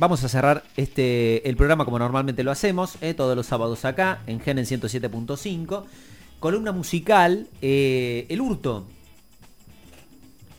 [0.00, 4.22] vamos a cerrar este el programa como normalmente lo hacemos, eh, todos los sábados acá,
[4.26, 5.84] en Gen en 107.5.
[6.40, 8.86] Columna musical, eh, El Hurto.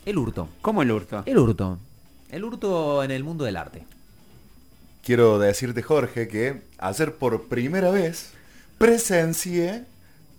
[0.05, 0.47] El Hurto.
[0.61, 1.23] ¿Cómo el hurto?
[1.25, 1.79] El Hurto.
[2.29, 3.83] El Hurto en el mundo del arte.
[5.03, 8.33] Quiero decirte, Jorge, que ayer por primera vez
[8.77, 9.85] presencié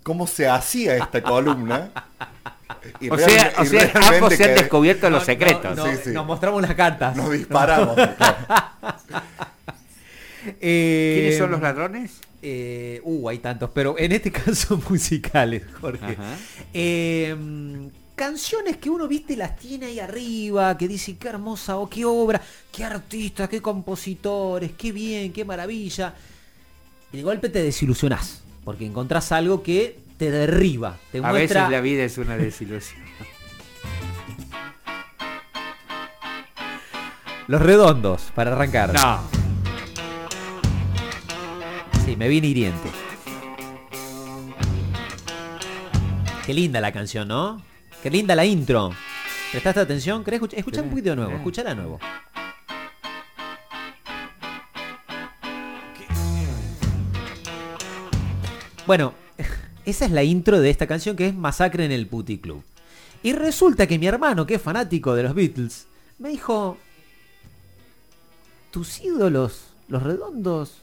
[0.03, 1.91] cómo se hacía esta columna.
[2.99, 5.75] Y O real- sea, o ambos se han descubierto los secretos.
[5.75, 6.09] no, no, Sí, sí.
[6.11, 7.15] Nos mostramos las cartas.
[7.15, 7.95] Nos disparamos.
[10.59, 12.19] Eh, ¿Quiénes son los ladrones?
[12.41, 16.17] Eh, uh, hay tantos, pero en este caso musicales, Jorge.
[16.73, 17.33] Eh,
[18.15, 22.41] canciones que uno, viste, las tiene ahí arriba, que dice, qué hermosa, o qué obra,
[22.73, 26.13] qué artistas, qué compositores, qué bien, qué maravilla.
[27.13, 31.61] Y de golpe te desilusionás, porque encontrás algo que te derriba, te A muestra...
[31.61, 33.01] veces la vida es una desilusión.
[37.47, 38.93] Los redondos, para arrancar.
[38.93, 39.21] No.
[42.05, 42.89] Sí, me vine hiriente.
[46.45, 47.61] Qué linda la canción, ¿no?
[48.01, 48.91] Qué linda la intro.
[49.51, 50.23] ¿Prestaste atención?
[50.23, 50.59] ¿Querés escuchar?
[50.59, 51.99] Escucha un poquito de nuevo, escuchala de nuevo.
[58.85, 59.13] Bueno,
[59.85, 62.63] esa es la intro de esta canción que es Masacre en el Putty Club.
[63.21, 65.87] Y resulta que mi hermano, que es fanático de los Beatles,
[66.19, 66.77] me dijo,
[68.71, 70.77] tus ídolos, los redondos,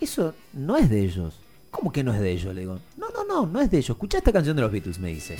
[0.00, 1.34] eso no es de ellos.
[1.70, 2.54] ¿Cómo que no es de ellos?
[2.54, 3.90] Le digo, no, no, no, no es de ellos.
[3.90, 5.38] Escucha esta canción de los Beatles, me dice.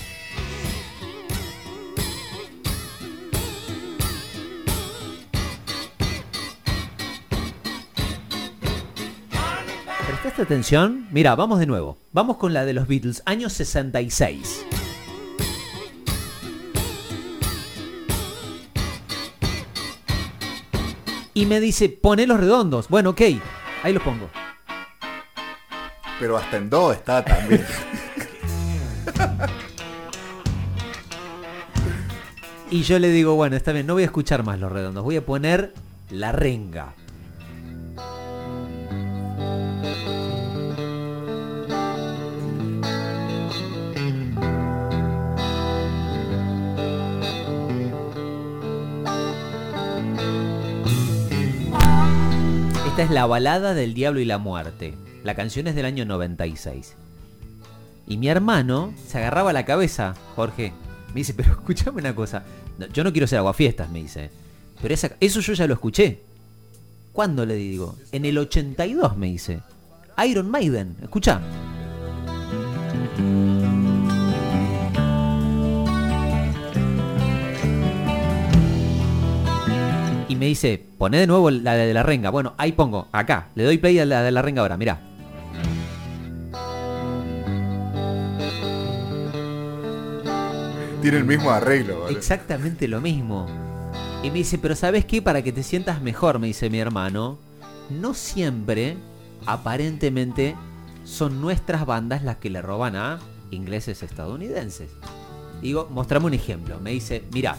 [10.22, 11.08] ¿Prestaste atención?
[11.10, 11.98] Mira, vamos de nuevo.
[12.12, 14.64] Vamos con la de los Beatles, año 66.
[21.34, 22.88] Y me dice, poné los redondos.
[22.88, 23.20] Bueno, ok,
[23.82, 24.30] ahí los pongo.
[26.20, 27.66] Pero hasta en do está también.
[32.70, 35.16] Y yo le digo, bueno, está bien, no voy a escuchar más los redondos, voy
[35.16, 35.74] a poner
[36.08, 36.94] la renga.
[52.92, 54.92] Esta es la balada del diablo y la muerte.
[55.24, 56.94] La canción es del año 96.
[58.06, 60.74] Y mi hermano se agarraba la cabeza, Jorge.
[61.08, 62.44] Me dice, pero escúchame una cosa.
[62.92, 64.30] Yo no quiero ser aguafiestas, me dice.
[64.82, 66.20] Pero eso yo ya lo escuché.
[67.14, 67.96] ¿Cuándo le digo?
[68.12, 69.60] En el 82, me dice.
[70.28, 71.40] Iron Maiden, escucha.
[80.42, 82.28] Me dice, poné de nuevo la de la renga.
[82.30, 83.50] Bueno, ahí pongo, acá.
[83.54, 85.00] Le doy play a la de la renga ahora, mirá.
[91.00, 92.00] Tiene el mismo arreglo.
[92.00, 92.18] ¿vale?
[92.18, 93.46] Exactamente lo mismo.
[94.24, 95.22] Y me dice, pero ¿sabes qué?
[95.22, 97.38] Para que te sientas mejor, me dice mi hermano,
[97.88, 98.96] no siempre,
[99.46, 100.56] aparentemente,
[101.04, 103.20] son nuestras bandas las que le roban a
[103.52, 104.90] ingleses estadounidenses.
[105.60, 106.80] Digo, mostrame un ejemplo.
[106.80, 107.56] Me dice, mira,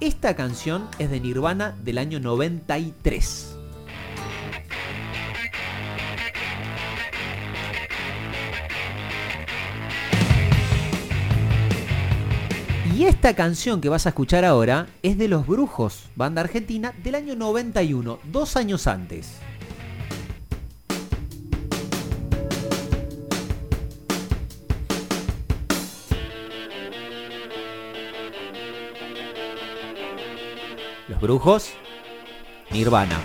[0.00, 3.56] esta canción es de Nirvana del año 93.
[12.96, 17.14] Y esta canción que vas a escuchar ahora es de Los Brujos, banda argentina, del
[17.14, 19.38] año 91, dos años antes.
[31.10, 31.72] Los Brujos,
[32.70, 33.18] Nirvana.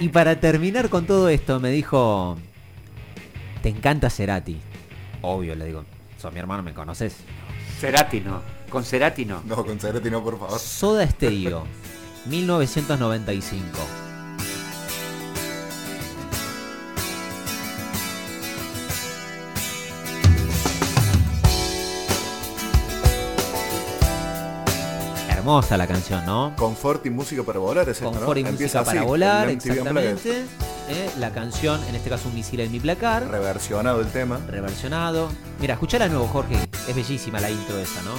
[0.00, 2.36] Y para terminar con todo esto, me dijo,
[3.62, 4.58] te encanta Cerati.
[5.22, 5.84] Obvio, le digo,
[6.20, 7.18] sos mi hermano, me conoces.
[7.78, 8.42] Cerati no.
[8.68, 9.42] Con Cerati no.
[9.46, 10.58] No, con Cerati no, por favor.
[10.58, 11.62] Soda Stereo,
[12.24, 13.78] 1995.
[25.46, 26.52] Hermosa la canción, ¿no?
[26.56, 28.16] Confort y música para volar es esto, ¿no?
[28.16, 30.40] Confort y Empieza música para volar, exactamente.
[30.88, 33.28] Eh, La canción, en este caso un misil en mi placar.
[33.30, 34.40] Reversionado el tema.
[34.48, 35.28] reversionado.
[35.60, 36.56] Mira, escuchala de nuevo, Jorge.
[36.88, 38.10] Es bellísima la intro esa, ¿no?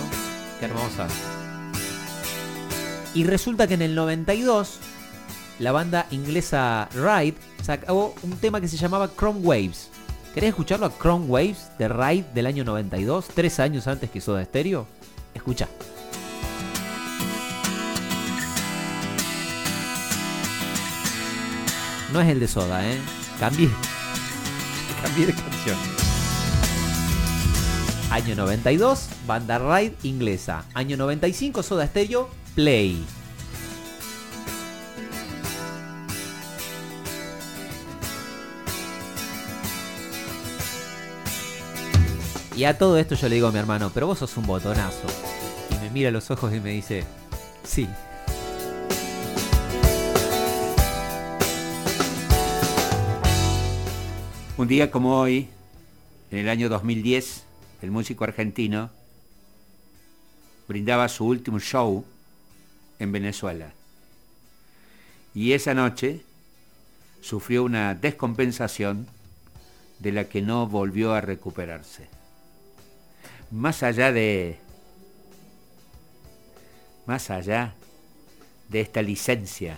[0.58, 1.08] Qué hermosa.
[3.14, 4.80] Y resulta que en el 92,
[5.60, 9.90] la banda inglesa Ride sacó un tema que se llamaba Chrome Waves.
[10.34, 13.26] ¿Querés escucharlo a Chrome Waves de Ride del año 92?
[13.36, 14.88] Tres años antes que Soda Stereo.
[15.34, 15.68] Escucha.
[22.14, 22.98] No es el de Soda, ¿eh?
[23.40, 23.70] Cambié.
[25.04, 25.78] Cambié de canción.
[28.10, 30.64] Año 92, banda Ride inglesa.
[30.74, 33.06] Año 95, Soda Stereo, Play.
[42.56, 45.06] Y a todo esto yo le digo a mi hermano, pero vos sos un botonazo.
[45.70, 47.04] Y me mira a los ojos y me dice,
[47.64, 47.88] sí.
[54.58, 55.50] Un día como hoy,
[56.32, 57.44] en el año 2010,
[57.84, 58.90] el músico argentino
[60.68, 62.04] brindaba su último show
[62.98, 63.72] en Venezuela.
[65.36, 66.24] Y esa noche
[67.22, 69.06] sufrió una descompensación
[70.00, 72.08] de la que no volvió a recuperarse.
[73.52, 74.58] Más allá de
[77.06, 77.76] más allá
[78.70, 79.78] de esta licencia,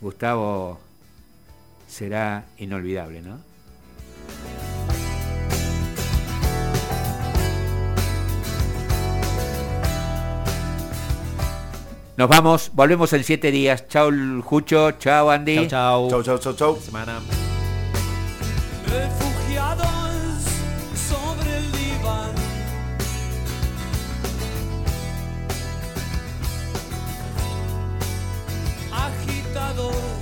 [0.00, 0.83] Gustavo
[1.94, 3.38] será inolvidable, ¿no?
[12.16, 13.86] Nos vamos, volvemos en siete días.
[13.88, 14.10] Chao,
[14.42, 14.92] Jucho.
[14.92, 15.68] Chao, Andy.
[15.68, 16.22] Chao, chao.
[16.22, 16.80] Chao, chao, chao.
[16.80, 17.20] Semana.
[18.86, 19.86] Refugiados
[20.94, 22.40] sobre el Líbano.
[28.92, 30.13] Agitados.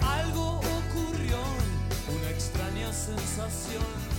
[0.00, 1.38] Algo ocurrió,
[2.08, 4.09] una extraña sensación.